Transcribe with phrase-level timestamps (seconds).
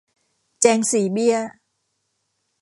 [0.61, 1.37] แจงสี่เบี้ย